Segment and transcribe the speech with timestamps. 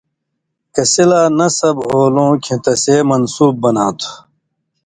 [0.73, 4.11] کسی لا نصب ہُون٘دوۡ کھیں تسے منصُوب بناں تھہ